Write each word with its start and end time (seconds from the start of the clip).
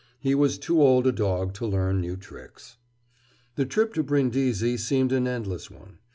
He 0.19 0.33
was 0.33 0.57
too 0.57 0.81
old 0.81 1.05
a 1.05 1.11
dog 1.11 1.53
to 1.53 1.65
learn 1.67 2.01
new 2.01 2.17
tricks. 2.17 2.77
The 3.55 3.67
trip 3.67 3.93
to 3.93 4.01
Brindisi 4.01 4.75
seemed 4.77 5.11
an 5.11 5.27
endless 5.27 5.69
one. 5.69 5.99